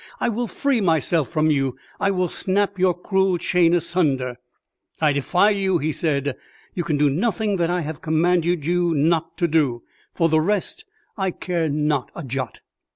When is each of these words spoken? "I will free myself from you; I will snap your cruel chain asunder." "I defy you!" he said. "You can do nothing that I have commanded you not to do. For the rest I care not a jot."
"I 0.19 0.29
will 0.29 0.47
free 0.47 0.81
myself 0.81 1.29
from 1.29 1.51
you; 1.51 1.75
I 1.99 2.09
will 2.09 2.27
snap 2.27 2.79
your 2.79 2.97
cruel 2.99 3.37
chain 3.37 3.75
asunder." 3.75 4.37
"I 4.99 5.13
defy 5.13 5.51
you!" 5.51 5.77
he 5.77 5.91
said. 5.91 6.37
"You 6.73 6.83
can 6.83 6.97
do 6.97 7.07
nothing 7.07 7.57
that 7.57 7.69
I 7.69 7.81
have 7.81 8.01
commanded 8.01 8.65
you 8.65 8.95
not 8.95 9.37
to 9.37 9.47
do. 9.47 9.83
For 10.15 10.27
the 10.27 10.41
rest 10.41 10.85
I 11.17 11.29
care 11.29 11.69
not 11.69 12.09
a 12.15 12.23
jot." 12.23 12.61